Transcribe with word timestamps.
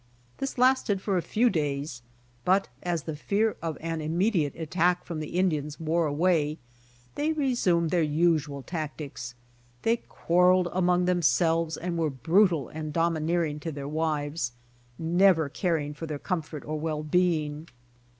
This 0.39 0.57
lasted 0.57 0.99
for 0.99 1.15
a 1.15 1.21
few 1.21 1.47
days, 1.51 2.01
but 2.43 2.67
as 2.81 3.03
the 3.03 3.15
fear 3.15 3.55
of 3.61 3.77
an 3.81 4.01
immediate 4.01 4.55
attack 4.55 5.05
from 5.05 5.19
the 5.19 5.37
Indians 5.37 5.79
wore 5.79 6.07
away 6.07 6.57
they 7.13 7.33
resumed 7.33 7.91
their 7.91 8.01
usual 8.01 8.63
tactics. 8.63 9.35
They 9.83 9.97
quarreled 9.97 10.69
among 10.71 11.05
themselves 11.05 11.77
and 11.77 11.99
were 11.99 12.09
brutal 12.09 12.67
and 12.67 12.91
domineering 12.91 13.59
to 13.59 13.71
their 13.71 13.87
wives, 13.87 14.53
never 14.97 15.49
caring 15.49 15.93
for 15.93 16.07
their 16.07 16.17
comfort 16.17 16.65
or 16.65 16.79
well 16.79 17.03
being. 17.03 17.67